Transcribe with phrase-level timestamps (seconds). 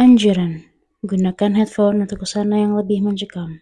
[0.00, 0.64] Anjuran:
[1.04, 3.60] gunakan headphone untuk ke sana yang lebih mencekam.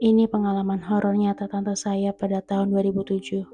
[0.00, 3.44] Ini pengalaman horor nyata tante saya pada tahun 2007.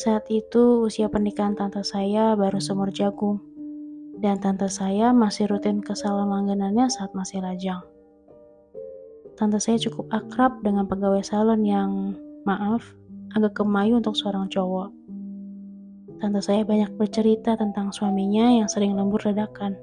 [0.00, 3.36] Saat itu usia pernikahan tante saya baru semur jagung.
[4.16, 7.84] Dan tante saya masih rutin ke salon langganannya saat masih lajang.
[9.36, 12.16] Tante saya cukup akrab dengan pegawai salon yang,
[12.48, 12.88] maaf,
[13.36, 14.88] agak kemayu untuk seorang cowok.
[16.16, 19.76] Tante saya banyak bercerita tentang suaminya yang sering lembur dadakan.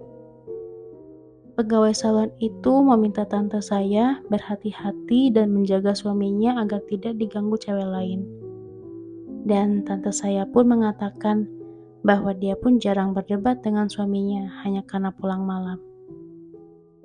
[1.60, 8.24] Pegawai salon itu meminta tante saya berhati-hati dan menjaga suaminya agar tidak diganggu cewek lain.
[9.44, 11.52] Dan tante saya pun mengatakan
[12.08, 15.84] bahwa dia pun jarang berdebat dengan suaminya hanya karena pulang malam.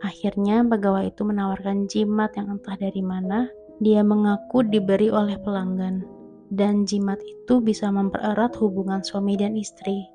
[0.06, 3.50] Akhirnya pegawai itu menawarkan jimat yang entah dari mana
[3.82, 6.06] dia mengaku diberi oleh pelanggan.
[6.55, 10.14] Dan jimat itu bisa mempererat hubungan suami dan istri.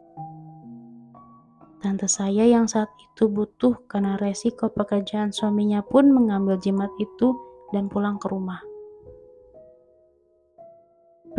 [1.80, 7.32] Tante saya yang saat itu butuh karena resiko pekerjaan suaminya pun mengambil jimat itu
[7.72, 8.60] dan pulang ke rumah.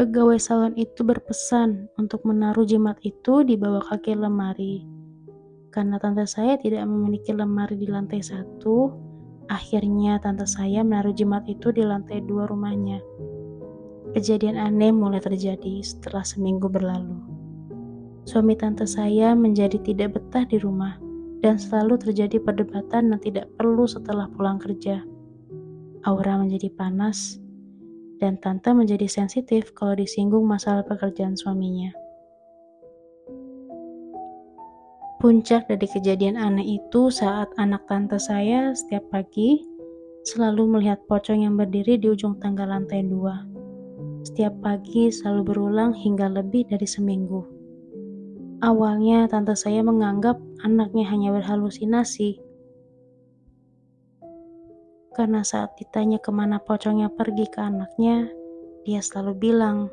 [0.00, 4.80] Pegawai salon itu berpesan untuk menaruh jimat itu di bawah kaki lemari.
[5.68, 8.88] Karena tante saya tidak memiliki lemari di lantai satu,
[9.52, 13.04] akhirnya tante saya menaruh jimat itu di lantai dua rumahnya.
[14.16, 17.29] Kejadian aneh mulai terjadi setelah seminggu berlalu.
[18.28, 21.00] Suami tante saya menjadi tidak betah di rumah
[21.40, 25.00] dan selalu terjadi perdebatan yang tidak perlu setelah pulang kerja.
[26.04, 27.40] Aura menjadi panas
[28.20, 31.92] dan tante menjadi sensitif kalau disinggung masalah pekerjaan suaminya.
[35.20, 39.60] Puncak dari kejadian aneh itu saat anak tante saya setiap pagi
[40.24, 43.44] selalu melihat pocong yang berdiri di ujung tangga lantai dua.
[44.24, 47.59] Setiap pagi selalu berulang hingga lebih dari seminggu.
[48.60, 52.44] Awalnya tante saya menganggap anaknya hanya berhalusinasi.
[55.16, 58.28] Karena saat ditanya ke mana pocongnya pergi ke anaknya,
[58.84, 59.88] dia selalu bilang,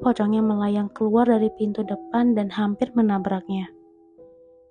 [0.00, 3.68] pocongnya melayang keluar dari pintu depan dan hampir menabraknya.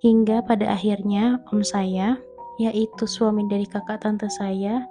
[0.01, 2.17] Hingga pada akhirnya om saya,
[2.57, 4.81] yaitu suami dari kakak tante saya,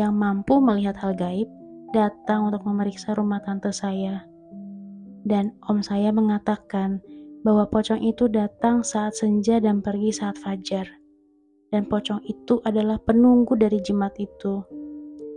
[0.00, 1.52] yang mampu melihat hal gaib,
[1.92, 4.24] datang untuk memeriksa rumah tante saya.
[5.20, 7.04] Dan om saya mengatakan
[7.40, 10.84] bahwa pocong itu datang saat senja dan pergi saat fajar.
[11.70, 14.60] Dan pocong itu adalah penunggu dari jimat itu.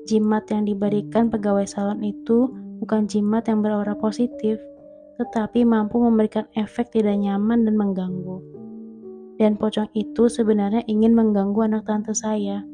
[0.09, 2.52] Jimat yang diberikan pegawai salon itu
[2.84, 4.59] bukan jimat yang beraura positif,
[5.22, 8.42] tetapi mampu memberikan efek tidak nyaman dan mengganggu.
[9.40, 12.66] Dan pocong itu sebenarnya ingin mengganggu anak tante saya.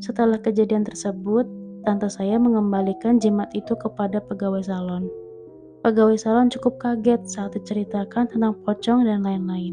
[0.00, 1.44] Setelah kejadian tersebut,
[1.84, 5.19] tante saya mengembalikan jimat itu kepada pegawai salon.
[5.80, 9.72] Pegawai salon cukup kaget saat diceritakan tentang pocong dan lain-lain.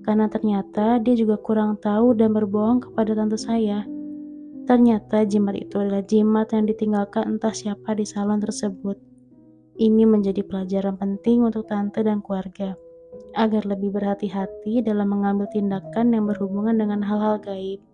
[0.00, 3.84] Karena ternyata dia juga kurang tahu dan berbohong kepada tante saya.
[4.64, 8.96] Ternyata jimat itu adalah jimat yang ditinggalkan entah siapa di salon tersebut.
[9.76, 12.72] Ini menjadi pelajaran penting untuk tante dan keluarga,
[13.36, 17.84] agar lebih berhati-hati dalam mengambil tindakan yang berhubungan dengan hal-hal gaib.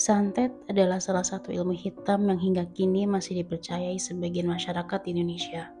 [0.00, 5.76] Santet adalah salah satu ilmu hitam yang hingga kini masih dipercayai sebagian masyarakat di Indonesia.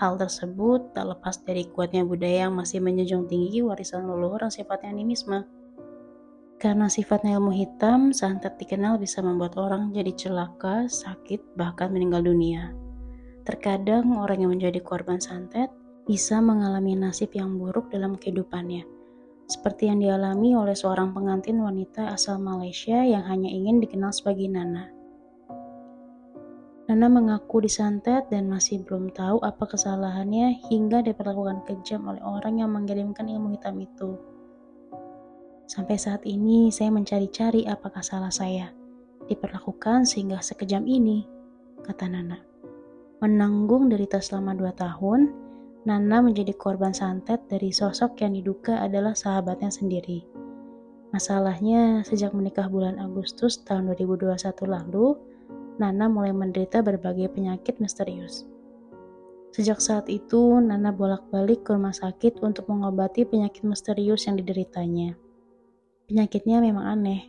[0.00, 4.88] Hal tersebut tak lepas dari kuatnya budaya yang masih menjunjung tinggi warisan leluhur yang sifatnya
[4.88, 5.44] animisme.
[6.56, 12.72] Karena sifatnya ilmu hitam, santet dikenal bisa membuat orang jadi celaka, sakit, bahkan meninggal dunia.
[13.44, 15.68] Terkadang orang yang menjadi korban santet
[16.08, 18.88] bisa mengalami nasib yang buruk dalam kehidupannya,
[19.52, 24.88] seperti yang dialami oleh seorang pengantin wanita asal Malaysia yang hanya ingin dikenal sebagai Nana.
[26.88, 32.72] Nana mengaku disantet dan masih belum tahu apa kesalahannya hingga diperlakukan kejam oleh orang yang
[32.72, 34.16] mengirimkan ilmu hitam itu.
[35.68, 38.72] Sampai saat ini saya mencari-cari apakah salah saya.
[39.28, 41.24] Diperlakukan sehingga sekejam ini,
[41.80, 42.40] kata Nana.
[43.24, 45.41] Menanggung derita selama dua tahun,
[45.82, 50.22] Nana menjadi korban santet dari sosok yang diduga adalah sahabatnya sendiri.
[51.10, 55.18] Masalahnya, sejak menikah bulan Agustus tahun 2021 lalu,
[55.76, 58.46] Nana mulai menderita berbagai penyakit misterius.
[59.52, 65.12] Sejak saat itu, Nana bolak-balik ke rumah sakit untuk mengobati penyakit misterius yang dideritanya.
[66.08, 67.28] Penyakitnya memang aneh.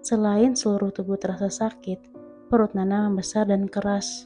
[0.00, 2.00] Selain seluruh tubuh terasa sakit,
[2.48, 4.24] perut Nana membesar dan keras.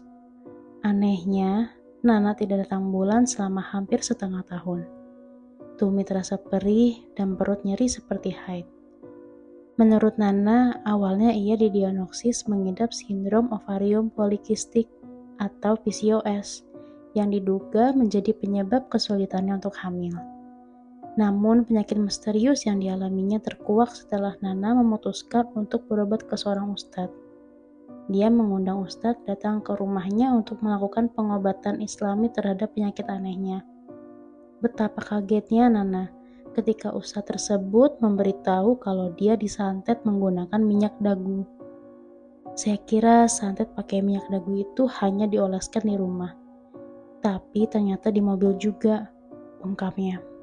[0.87, 1.74] Anehnya,
[2.05, 4.85] Nana tidak datang bulan selama hampir setengah tahun.
[5.81, 8.69] Tumi terasa perih dan perut nyeri seperti haid.
[9.81, 14.85] Menurut Nana, awalnya ia didiagnosis mengidap sindrom ovarium polikistik
[15.41, 16.69] atau PCOS
[17.17, 20.13] yang diduga menjadi penyebab kesulitannya untuk hamil.
[21.17, 27.24] Namun penyakit misterius yang dialaminya terkuak setelah Nana memutuskan untuk berobat ke seorang ustadz.
[28.05, 33.65] Dia mengundang ustadz datang ke rumahnya untuk melakukan pengobatan islami terhadap penyakit anehnya.
[34.61, 36.13] Betapa kagetnya Nana
[36.53, 41.49] ketika ustadz tersebut memberitahu kalau dia disantet menggunakan minyak dagu.
[42.55, 46.37] Saya kira santet pakai minyak dagu itu hanya dioleskan di rumah.
[47.25, 49.11] Tapi ternyata di mobil juga,
[49.65, 50.34] ungkapnya.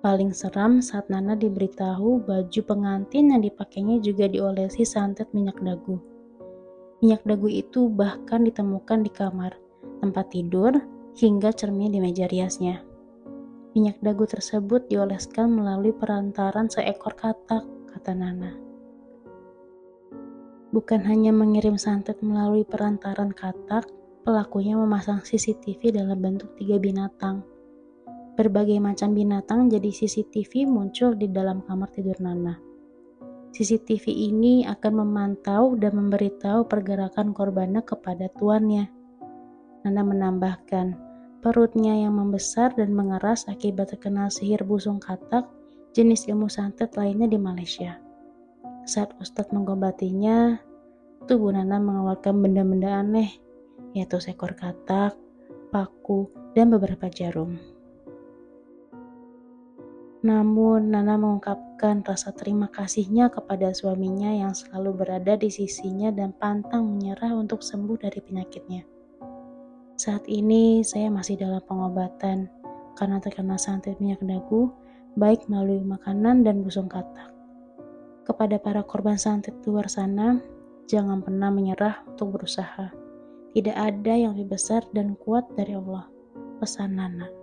[0.00, 6.00] Paling seram saat Nana diberitahu baju pengantin yang dipakainya juga diolesi santet minyak dagu.
[7.04, 9.60] Minyak dagu itu bahkan ditemukan di kamar,
[10.00, 10.72] tempat tidur,
[11.20, 12.80] hingga cermin di meja riasnya.
[13.76, 18.56] Minyak dagu tersebut dioleskan melalui perantaran seekor katak, kata Nana.
[20.72, 23.84] Bukan hanya mengirim santet melalui perantaran katak,
[24.24, 27.44] pelakunya memasang CCTV dalam bentuk tiga binatang
[28.40, 32.56] Berbagai macam binatang jadi CCTV muncul di dalam kamar tidur Nana.
[33.52, 38.88] CCTV ini akan memantau dan memberitahu pergerakan korbannya kepada tuannya.
[39.84, 40.96] Nana menambahkan,
[41.44, 45.44] perutnya yang membesar dan mengeras akibat terkena sihir busung katak,
[45.92, 48.00] jenis ilmu santet lainnya di Malaysia.
[48.88, 50.56] Saat Ustadz mengobatinya,
[51.28, 53.36] tubuh Nana mengeluarkan benda-benda aneh,
[53.92, 55.12] yaitu seekor katak,
[55.68, 57.79] paku, dan beberapa jarum.
[60.20, 66.84] Namun, Nana mengungkapkan rasa terima kasihnya kepada suaminya yang selalu berada di sisinya dan pantang
[66.92, 68.84] menyerah untuk sembuh dari penyakitnya.
[69.96, 72.52] Saat ini, saya masih dalam pengobatan
[73.00, 74.68] karena terkena santet minyak dagu,
[75.16, 77.32] baik melalui makanan dan busung katak.
[78.28, 80.36] Kepada para korban santet luar sana,
[80.84, 82.92] jangan pernah menyerah untuk berusaha.
[83.56, 86.06] Tidak ada yang lebih besar dan kuat dari Allah.
[86.60, 87.39] Pesan Nana.